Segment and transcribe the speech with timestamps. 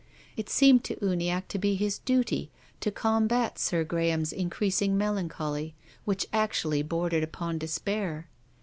[0.35, 6.25] It seemed to Uniacke to be his duty to combat Sir Graham's increasing melancholy, which
[6.33, 8.27] actually bordered upon despair.